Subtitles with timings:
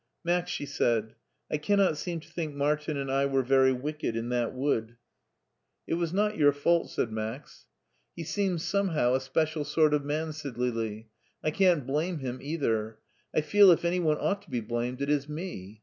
[0.25, 1.13] "Max," she said,"
[1.53, 4.95] I cannot seem to think Martin and I were very wicked in that wood" 72
[4.95, 7.65] MARTIN SCH(jLER it It was not your fault," said Max.
[8.15, 11.07] He seems somehow a special sort of man/* Said Lili;
[11.43, 12.97] I can't blame him either.
[13.31, 15.79] I feel if any one ought to be blamed it is me.